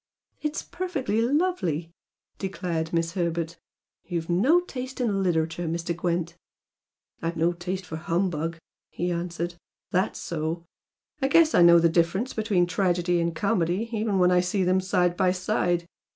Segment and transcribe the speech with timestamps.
[0.41, 1.91] "It's perfectly lovely!"
[2.39, 3.59] declared Miss Herbert
[4.03, 5.95] "You've no taste in literature, Mr.
[5.95, 6.35] Gwent!"
[7.21, 8.57] "I've no taste for humbug"
[8.89, 9.57] he answered
[9.91, 10.65] "That's so!
[11.21, 14.81] I guess I know the difference between tragedy and comedy, even when I see them
[14.81, 15.85] side by side."